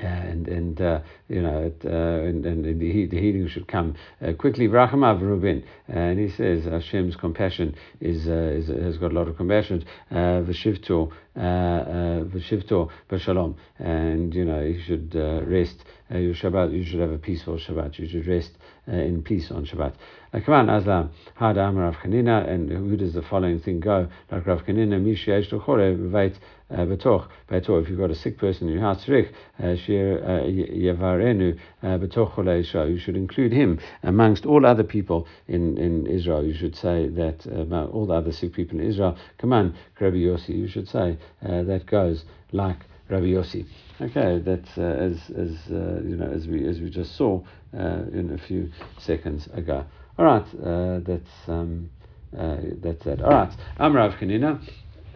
[0.00, 4.32] and and uh, you know it, uh, and, and the, the healing should come uh,
[4.32, 4.68] quickly.
[4.68, 9.84] Vrachamav Rubin, and he says Hashem's compassion is, is has got a lot of compassion.
[10.10, 15.84] V'shivto v'shivto b'shalom, and you know you should rest.
[16.10, 17.98] your Shabbat, you should have a peaceful Shabbat.
[17.98, 18.52] You should rest
[18.86, 19.94] in peace on Shabbat.
[20.30, 21.08] Come on, Aslam,
[21.40, 24.08] Hada Rav Chanina, and who does the following thing go?
[24.30, 26.34] Like Rav Chanina, Mishi Eshtochore, Veit
[26.70, 32.60] Betoch, Betoch, if you've got a sick person in your house, Rich, Shir Yavarenu, Betoch
[32.60, 36.44] Israel, you should include him amongst all other people in, in Israel.
[36.44, 39.16] You should say that about all the other sick people in Israel.
[39.38, 43.64] Come on, Rabbi Yossi, you should say uh, that goes like Rabbi Yossi.
[43.98, 47.42] Okay, that's uh, as as uh, you know as we as we just saw
[47.74, 49.86] uh, in a few seconds ago.
[50.18, 51.90] All right, uh, that's um,
[52.36, 53.22] uh, that's it.
[53.22, 54.60] All right, I'm Rav Chanina.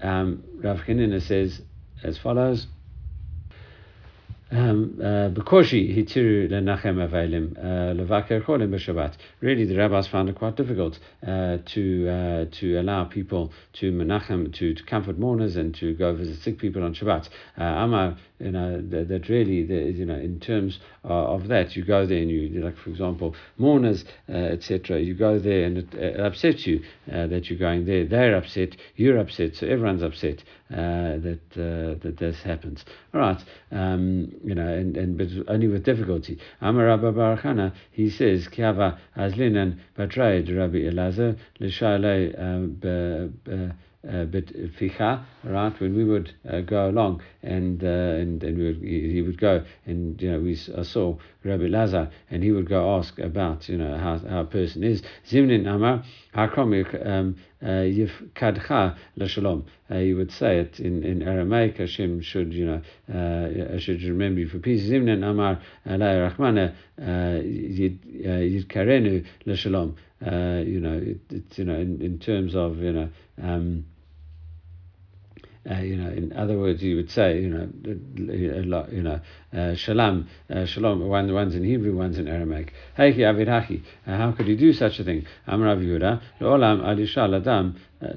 [0.01, 1.61] Um, Rav Chanina says
[2.05, 2.69] as follows.
[4.53, 9.15] Um, uh, Bekoshi hitiru lenachem aveilim uh, levaker cholim b'Shabbat.
[9.41, 14.53] Really, the rabbis found it quite difficult uh, to uh, to allow people to menachem
[14.53, 17.31] to, to comfort mourners and to go visit sick people on Shabbat.
[17.59, 21.83] Uh, Amar, you know, that, that really, the, you know, in terms of that, you
[21.83, 25.01] go there and you, like for example, mourners, etc.
[25.01, 28.05] You go there and it, it upsets you that you're going there.
[28.05, 32.85] They're upset, you're upset, so everyone's upset that that this happens.
[33.15, 33.43] All right.
[33.71, 36.39] Um, you know, and, and but only with difficulty.
[36.61, 42.35] Amar Rabba Barachana, he says, Kiava Azlinan Batraid Rabbi Elazar, Lishale
[43.49, 43.73] uh,
[44.09, 45.81] uh, bit ficha, right?
[45.81, 49.65] When we would uh, go along and uh, and and we would, he would go
[49.87, 53.97] and you know we saw Rabbi Lazar, and he would go ask about, you know,
[53.97, 55.03] how, how a person is.
[55.29, 56.73] Zimnin Amar, Hakrom
[57.07, 59.67] um, uh, Yifkadcha L'Shalom.
[59.91, 62.81] Uh, you would say it in, in Aramaic, Hashem should, you know,
[63.13, 64.83] uh, should remember you for peace.
[64.83, 66.75] Zimnin Amar Alay Rahmana
[68.25, 69.97] Yidkarenu L'Shalom.
[70.21, 73.09] You know, it, it's, you know, in, in terms of, you know,
[73.43, 73.85] um,
[75.71, 77.69] uh, you know, in other words, you would say, you know,
[78.91, 79.21] you know,
[79.53, 81.07] uh, shalom, uh, shalom.
[81.07, 82.73] One, one's in Hebrew, one's in Aramaic.
[82.99, 83.49] Avid.
[83.49, 83.71] Uh,
[84.07, 85.25] how could you do such a thing?
[85.47, 88.15] Amrav Yehuda, olam uh,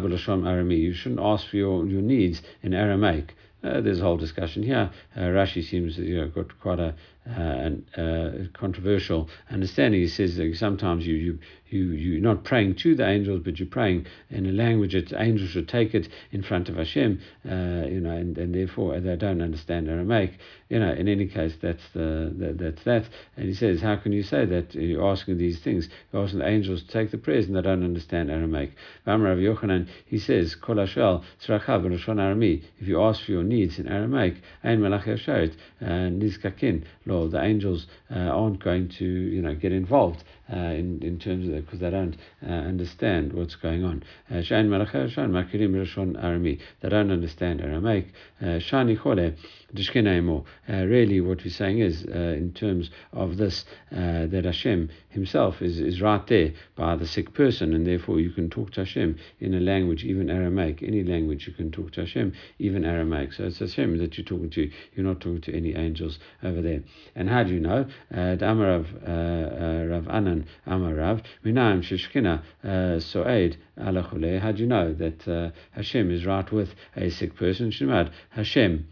[0.00, 0.78] b'lashon Arami.
[0.78, 3.34] You shouldn't ask for your, your needs in Aramaic.
[3.62, 4.90] Uh, there's a whole discussion here.
[5.16, 6.94] Uh, Rashi seems you know got quite a
[7.28, 10.00] uh, uh, controversial understanding.
[10.00, 13.68] He says that sometimes you, you you you're not praying to the angels, but you're
[13.68, 17.20] praying in a language that angels should take it in front of Hashem.
[17.44, 20.38] Uh, you know, and, and therefore they don't understand Aramaic.
[20.68, 23.08] You know, in any case, that's the, the that's that.
[23.36, 25.88] And he says, how can you say that you're asking these things?
[26.12, 28.72] You're asking the angels to take the prayers, and they don't understand Aramaic.
[29.06, 32.62] Rav Yochanan, he says, Kol Hashel Arami.
[32.78, 36.84] If you ask for your needs in Aramaic, Ein Melach Yasharit Nizkakin.
[37.04, 41.18] Lord, the angels uh, aren't going to you know get involved uh, Uh, in, in
[41.18, 44.00] terms of that because they don't uh, understand what's going on.
[44.30, 44.42] Uh, they
[46.88, 48.12] don't understand Aramaic.
[48.40, 49.34] Uh, Shani Chole,
[50.68, 56.00] uh, Really, what we're saying is, in terms of this, that Hashem Himself is, is
[56.00, 59.60] right there by the sick person, and therefore you can talk to Hashem in a
[59.60, 63.32] language, even Aramaic, any language you can talk to Hashem, even Aramaic.
[63.32, 64.70] So it's Hashem that you're talking to.
[64.94, 66.82] You're not talking to any angels over there.
[67.16, 67.86] And how do you know?
[68.14, 68.86] Uh, Amarav
[69.90, 70.35] Rav Anan
[70.66, 74.40] Amarav, Minaim Shishkina uh, Soed Alachule.
[74.40, 77.70] How do you know that uh, Hashem is right with a sick person?
[77.70, 78.86] Shemad Hashem.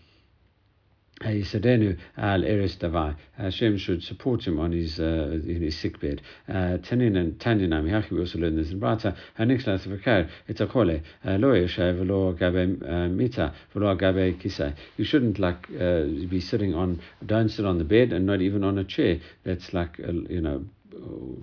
[1.20, 3.14] Yisadenu al eres davai.
[3.38, 6.20] Hashem should support him on his uh, in his sick bed.
[6.48, 8.11] Uh, Tanin and Tandinam Yachi.
[8.11, 9.16] We also learn this in Braita.
[9.38, 14.74] Hanixlas v'kar etzachole uh, lo yeshay v'lo gabe mita v'lo gabe kisai.
[14.96, 17.00] You shouldn't like be sitting on.
[17.24, 19.20] Don't sit on the bed and not even on a chair.
[19.44, 20.64] That's like you know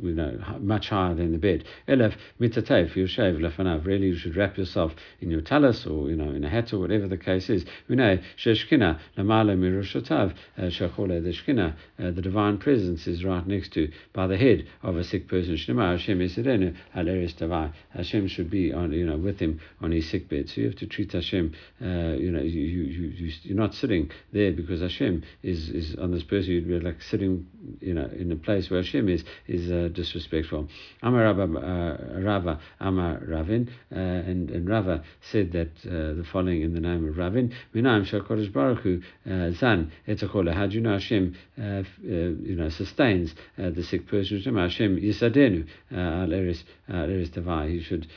[0.01, 1.63] you know, much higher than the bed.
[1.87, 3.85] Elef mitatev, you shave lefanav.
[3.85, 6.79] Really, you should wrap yourself in your talis or you know in a hat or
[6.79, 7.65] whatever the case is.
[7.87, 11.23] We know sheshkina lamala mirushotav uh, shachole.
[11.23, 15.03] The shkina, uh, the divine presence, is right next to by the head of a
[15.03, 15.55] sick person.
[15.55, 17.71] Shnema Hashem esidenu aleris davai.
[17.91, 20.49] Hashem should be on you know with him on his sick bed.
[20.49, 21.53] So you have to treat Hashem.
[21.81, 26.11] Uh, you know, you you you you're not sitting there because Hashem is is on
[26.11, 26.51] this person.
[26.51, 27.47] You'd be like sitting
[27.79, 30.67] you know in a place where Hashem is is uh, disrespectful.
[31.03, 36.61] Amar Rava, uh, Rava Amar Ravin, uh, and, and Rava said that uh, the following
[36.61, 40.53] in the name of Ravin, Minaim Shakodesh Baruch Hu Zan Etakola.
[40.53, 44.41] How do you know Hashem, you know, sustains the sick person?
[44.55, 47.69] Hashem Yisadenu Al Eris Tavai.
[47.71, 48.07] He should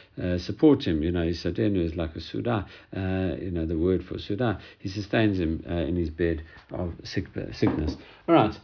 [0.40, 1.02] support him.
[1.02, 2.66] You know, Yisadenu is like a sudah.
[3.40, 4.60] you know, the word for sudah.
[4.78, 7.96] He sustains him in his bed of sick, sickness.
[8.28, 8.56] All right.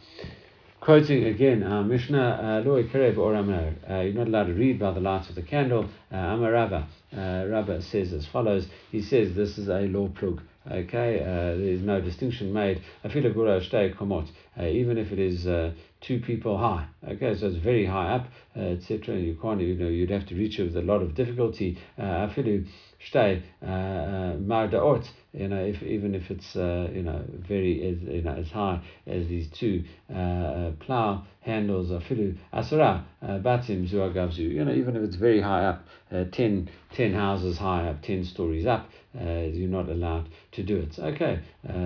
[0.81, 5.35] Quoting again our Mishnah, Lo uh, You're not allowed to read by the light of
[5.35, 5.85] the candle.
[6.11, 8.65] Uh, Amarava, uh, Rabba says as follows.
[8.91, 10.41] He says this is a law plug.
[10.71, 12.81] Okay, uh, there's no distinction made.
[13.03, 14.27] I feel A fila Gura Shay Komot,
[14.59, 16.85] uh, even if it is uh, two people high.
[17.07, 19.15] Okay, so it's very high up, uh, etc.
[19.15, 21.77] You can't, you know, you'd have to reach it with a lot of difficulty.
[21.97, 22.67] Afilu
[22.99, 28.33] shtei mardaot, you know, if even if it's uh, you know very as you know
[28.33, 29.83] as high as these two
[30.13, 34.39] uh, uh, plow handles, afilu asara batim zuagavzu.
[34.39, 38.25] You know, even if it's very high up, uh, 10, 10 houses high up, ten
[38.25, 40.99] stories up, you're not allowed to do it.
[40.99, 41.39] Okay,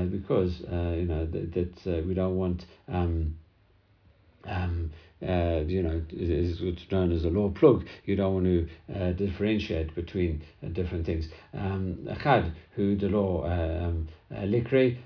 [0.10, 2.55] because you know that, that we don't want.
[2.88, 3.36] Um,
[4.46, 4.92] um,
[5.28, 7.86] uh, you know, is what's known as a law plug.
[8.06, 11.30] You don't want to uh, differentiate between uh, different things.
[11.54, 12.08] Um,
[12.76, 14.98] who the law um, uh, likre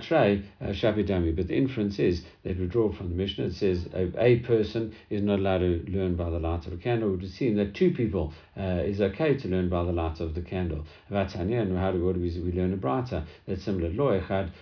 [0.00, 1.34] tray uh, shabidami.
[1.34, 3.46] But the inference is that we draw from the Mishnah.
[3.46, 6.76] It says a, a, person is not allowed to learn by the light of a
[6.76, 7.12] candle.
[7.14, 10.34] It would seem that two people uh, is okay to learn by the light of
[10.34, 10.84] the candle.
[11.10, 13.26] Vatanya, and how do we, we learn a braita?
[13.46, 13.90] That's similar.
[13.90, 14.52] Lo echad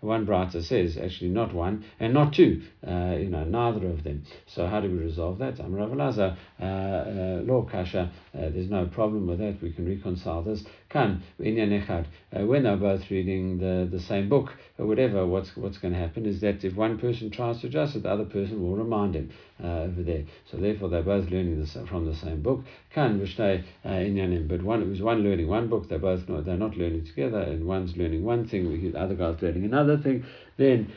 [0.00, 2.62] One braita says actually not one and not two.
[2.86, 4.15] Uh, you know, neither of them.
[4.46, 5.56] So how do we resolve that?
[5.56, 8.10] Amrav Laza, uh, uh, law kasha.
[8.32, 9.60] There's no problem with that.
[9.62, 10.64] We can reconcile this.
[10.88, 12.06] Kan echad.
[12.32, 16.26] When they're both reading the, the same book or whatever, what's what's going to happen
[16.26, 19.30] is that if one person tries to adjust it, the other person will remind him
[19.62, 20.24] uh, over there.
[20.50, 22.64] So therefore, they're both learning this from the same book.
[22.94, 24.48] Kan v'shtei uh, inyanim.
[24.48, 25.88] But one it was one learning one book.
[25.88, 29.40] They're both not, they're not learning together, and one's learning one thing, the other guy's
[29.42, 30.24] learning another thing.
[30.56, 30.92] Then,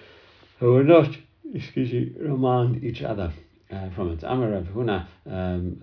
[0.60, 1.16] who are not
[1.54, 3.32] excuse me, remind each other.
[3.72, 4.24] Uh, from it.
[4.24, 5.80] Amar Rav Huna um,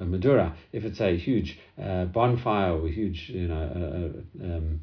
[0.00, 0.56] uh, Madura.
[0.72, 3.54] If it's a huge uh, bonfire or huge, you know,
[4.40, 4.80] uh, uh, um,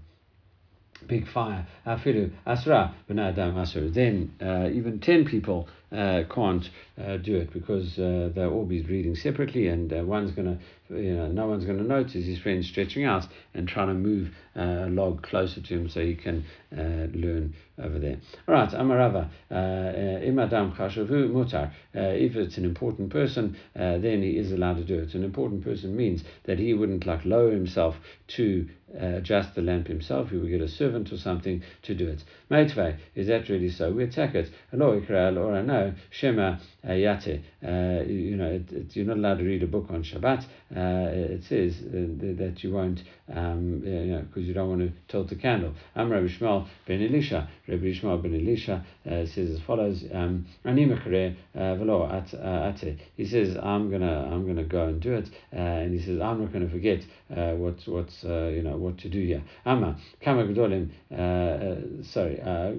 [1.08, 3.92] big fire, afilu asra benadam asur.
[3.92, 8.82] Then uh, even ten people uh, can't uh, do it because uh, they'll all be
[8.82, 10.58] reading separately, and uh, one's gonna,
[10.90, 14.88] you know, no one's gonna notice his friend stretching out and trying to move uh,
[14.88, 18.18] a log closer to him so he can learn over there.
[18.48, 21.72] All right, Amarava, imadam chashavu mutar.
[21.94, 25.14] If it's an important person, then he is allowed to do it.
[25.14, 27.96] An important person means that he wouldn't like lower himself
[28.30, 30.30] to uh, adjust the lamp himself.
[30.30, 32.24] He would get a servant or something to do it.
[32.52, 33.92] Meitvei, is that really so?
[33.92, 34.52] We attack it.
[34.70, 37.42] Hello, Ikra, or no, Shema Yate.
[37.66, 40.46] Uh, you know, it, it, you're not allowed to read a book on Shabbat.
[40.76, 43.04] Uh, it says uh, that you won't,
[43.34, 45.74] um, you know, because you don't want to tilt the candle.
[45.96, 47.50] I'm Rabbi Yishmael ben Elisha.
[47.68, 53.00] Rabbi Yishmael ben Elisha uh, says as follows: um, at ate.
[53.16, 56.42] He says, I'm gonna, I'm gonna go and do it, uh, and he says, I'm
[56.42, 59.44] not to forget what, what's, you know what to do here.
[59.66, 60.90] Ama kama gedolim.
[61.12, 62.72] Uh, uh, sorry, uh,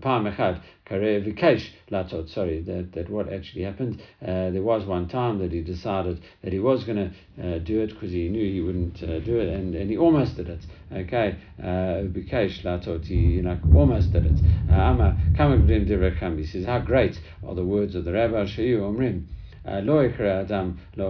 [0.00, 2.28] palm echad kare vikesh latot.
[2.28, 4.02] Sorry, that, that what actually happened.
[4.22, 8.10] Uh, there was one time that he decided that he was uh, do it because
[8.10, 10.60] he knew he wouldn't uh, do it, and, and he almost did it.
[10.92, 13.06] Okay, latot.
[13.06, 14.38] He you know almost did it.
[14.70, 19.26] Ama kama gedolim He says, how great are the words of the rabbi Shayu Omrim.
[19.66, 19.80] Uh,
[20.22, 21.02] adam uh,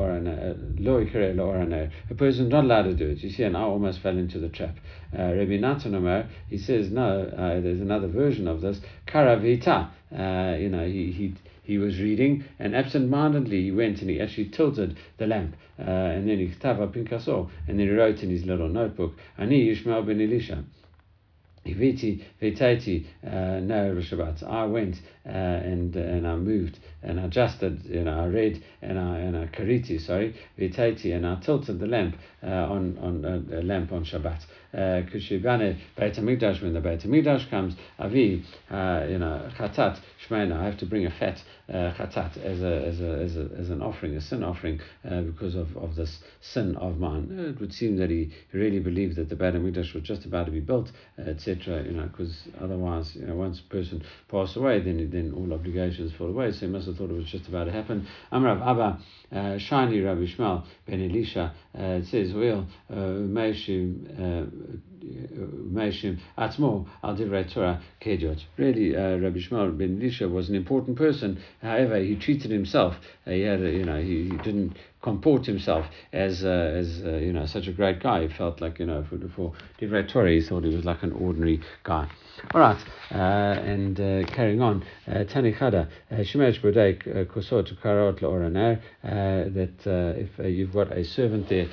[2.10, 3.18] A person not allowed to do it.
[3.18, 4.78] You see, and I almost fell into the trap.
[5.12, 8.80] Uh, Rabbi Natan Omer, he says, no, uh, there's another version of this.
[9.06, 9.90] Karavita.
[10.10, 11.34] Uh, you know, he, he,
[11.66, 16.28] he was reading, and absent-mindedly he went and he actually tilted the lamp, uh, and
[16.28, 20.20] then he tava pinkaso, and then he wrote in his little notebook, Ani Yishmael ben
[20.20, 20.64] Elisha.
[21.66, 24.42] Iviti Vitaiti uh, no Shabbat.
[24.48, 28.98] I went uh, and and I moved and I adjusted, you know, I read and
[28.98, 33.60] I and I kariti, sorry, Vitaiti, and I tilted the lamp uh, on on uh,
[33.60, 34.42] a lamp on Shabbat.
[34.74, 40.56] Kushibane uh, Beit Hamikdash when the Beit Hamikdash comes, Avi, uh, you know, Chatat Shmeina.
[40.56, 43.70] I have to bring a fat uh, chatat as a, as a as a as
[43.70, 47.54] an offering, a sin offering, uh, because of, of this sin of mine.
[47.56, 50.52] It would seem that he really believed that the Beit Hamikdash was just about to
[50.52, 51.82] be built, etc.
[51.84, 56.12] You know, because otherwise, you know, once a person passed away, then then all obligations
[56.12, 56.52] fall away.
[56.52, 58.06] So he must have thought it was just about to happen.
[58.32, 58.98] Amrav Abba
[59.32, 64.65] uh, Shiny Rabbi Yishmael Ben Elisha uh, says, well, uh, Meishim
[65.72, 68.44] Meishim Atzmo Al Divrei Torah Kejot.
[68.56, 71.38] Really, uh, Rabbi Yishmael Ben Elisha was an important person.
[71.62, 72.96] However, he treated himself.
[73.26, 74.76] Uh, he had, a, you know, he, he didn't
[75.06, 78.26] comport himself as uh, as uh, you know such a great guy.
[78.26, 81.12] He felt like you know for for Divrei Torah, he thought he was like an
[81.12, 82.08] ordinary guy.
[82.52, 82.82] All right,
[83.12, 90.30] uh, and uh, carrying on, uh, Tani Chada, Shemesh Bodek Kosot Karot Laoraner, that if
[90.44, 91.68] you've got a servant there,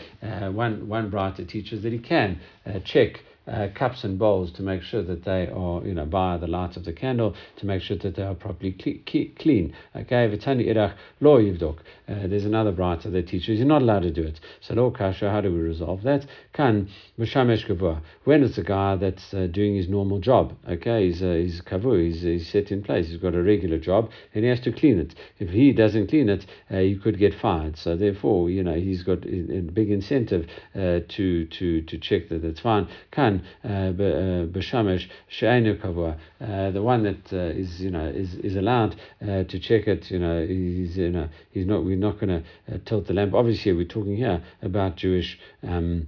[0.52, 2.40] one one braita teaches that he can
[2.86, 6.48] check uh, cups and bowls to make sure that they are, you know, by the
[6.48, 9.76] light of the candle to make sure that they are properly clean.
[9.96, 11.80] Okay, Irach Lo Yivdok.
[12.08, 14.40] Uh, there's another braita that teaches you're not allowed to do it.
[14.62, 16.26] So Lo Kasha, how do we resolve that?
[16.54, 16.90] Kan
[17.20, 18.02] Mishamesh Kavua.
[18.24, 22.04] When it's a guy that's uh, doing his normal job, okay, he's, uh, he's kavu,
[22.04, 25.00] he's, he's set in place, he's got a regular job and he has to clean
[25.00, 25.16] it.
[25.40, 27.78] If he doesn't clean it, uh, he could get fired.
[27.78, 32.44] So therefore, you know, he's got a big incentive uh, to, to, to check that
[32.44, 32.88] it's fine.
[33.12, 33.33] Kan
[33.64, 36.18] b'shamesh she'enu kavua.
[36.40, 40.12] The one that uh, is you know is is allowed uh, to check it.
[40.12, 41.84] You know he's you know he's not.
[41.84, 43.34] We're not going to uh, tilt the lamp.
[43.34, 45.40] Obviously, we're talking here about Jewish.
[45.62, 46.08] Um,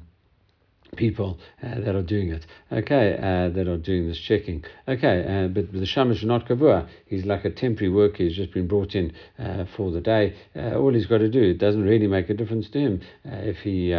[0.95, 2.45] people uh, that are doing it.
[2.71, 4.63] Okay, uh, that are doing this checking.
[4.87, 6.87] Okay, uh, but the shamash is not kavua.
[7.07, 8.23] He's like a temporary worker.
[8.23, 10.35] He's just been brought in uh, for the day.
[10.55, 11.41] Uh, all he's got to do.
[11.41, 13.91] It doesn't really make a difference to him uh, if he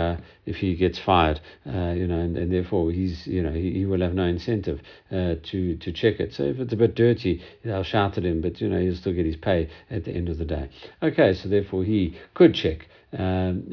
[0.46, 1.40] if he gets fired.
[1.64, 4.80] you know, and, and therefore he's you know he, he will have no incentive
[5.10, 6.34] to to check it.
[6.34, 9.12] So if it's a bit dirty, they'll shout at him, but you know he'll still
[9.12, 10.70] get his pay at the end of the day.
[11.02, 12.88] Okay, so therefore he could check.
[13.18, 13.64] Um,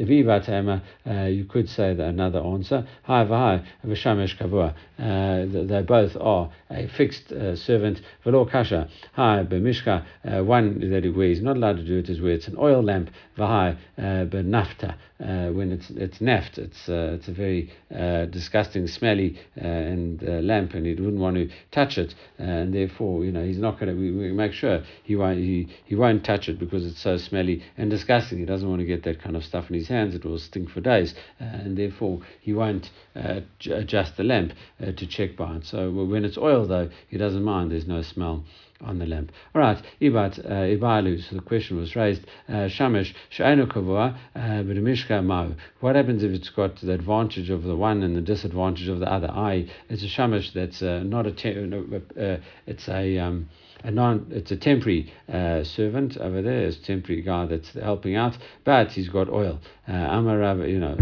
[1.05, 2.87] uh, you could say that another answer.
[3.03, 4.73] Hi, v'hai, kavua.
[4.97, 8.01] Uh, they both are a fixed uh, servant.
[8.25, 8.89] V'lo kasha.
[9.13, 10.05] Hi, b'mishka.
[10.23, 12.81] Uh, one that he wears not allowed to do it is where it's an oil
[12.81, 13.09] lamp.
[13.37, 14.95] V'hai, b'nafta.
[15.23, 21.19] When it's it's naft, it's it's a very disgusting, smelly and lamp, and he wouldn't
[21.19, 23.99] want to touch it, and therefore, you know, he's not going to.
[23.99, 27.63] We, we make sure he won't he, he won't touch it because it's so smelly
[27.77, 28.39] and disgusting.
[28.39, 30.15] He doesn't want to get that kind of stuff in his hands.
[30.15, 34.91] It will stink for days, uh, and therefore he won't uh, adjust the lamp uh,
[34.91, 35.65] to check by it.
[35.65, 37.71] So when it's oil, though, he doesn't mind.
[37.71, 38.43] There's no smell
[38.81, 39.31] on the lamp.
[39.55, 41.29] All right, Ibat uh, Ibalu.
[41.29, 42.25] So the question was raised.
[42.47, 45.53] Uh, Shamish she'enu kavua b'demishka mau.
[45.79, 49.11] What happens if it's got the advantage of the one and the disadvantage of the
[49.11, 49.29] other?
[49.29, 49.69] I.
[49.89, 51.31] It's a shamish that's uh, not a.
[51.31, 51.73] Te-
[52.19, 53.49] uh, it's a um,
[53.83, 58.15] a non, it's a temporary uh, servant over there, it's a temporary guy that's helping
[58.15, 59.59] out, but he's got oil.
[59.85, 60.95] Uh, Amarav, you know,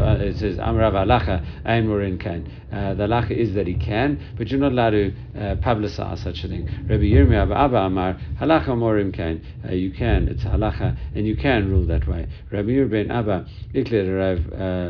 [0.00, 2.48] uh, it says Amarav alacha ein morin kain.
[2.70, 6.44] Uh, the alacha is that he can, but you're not allowed to uh, publicize such
[6.44, 6.64] a thing.
[6.88, 9.44] Rabbi Yirmiyah Abba Amar halacha morim kain.
[9.68, 12.28] Uh, you can, it's halacha, and you can rule that way.
[12.52, 14.38] Rabbi Yir ben Abba Rav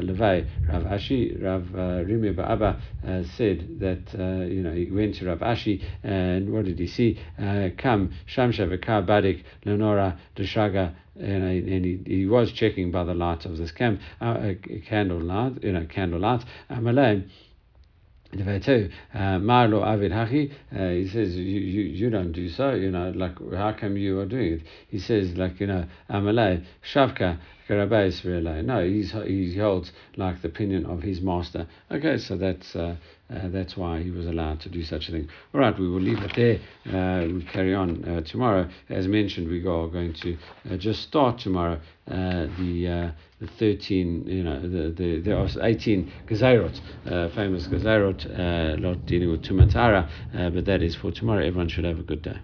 [0.04, 2.82] Levay Rav Ashi Rav Rimya Abba
[3.38, 7.18] said that you know he went to Rav Ashi and what did he see?
[7.38, 13.44] Kam Shamsha V'Ka Badik Lenora Deshaga and, and he, he, was checking by the light
[13.44, 14.54] of this cam, uh, uh,
[14.86, 16.44] candle light, you know, candle light.
[16.70, 17.28] Amalei,
[18.34, 23.36] Marlo Avid Haki, uh, he says, you, you, you don't do so, you know, like,
[23.54, 24.62] how come you are doing it?
[24.88, 27.38] He says, like, you know, um, Amalei, Shavka,
[27.68, 28.64] Karabais.
[28.64, 31.66] No, he's, he holds like the opinion of his master.
[31.90, 32.96] Okay, so that's uh,
[33.30, 35.28] uh, that's why he was allowed to do such a thing.
[35.52, 36.58] All right, we will leave it there.
[36.86, 38.68] Uh, we'll carry on uh, tomorrow.
[38.88, 40.36] As mentioned, we are going to
[40.70, 46.10] uh, just start tomorrow uh, the the 13, you know, the, the there are 18
[46.26, 46.80] Gezerot,
[47.34, 51.44] famous Gezerot, not dealing with Tumatara, but that is for tomorrow.
[51.46, 52.38] Everyone should have a good day.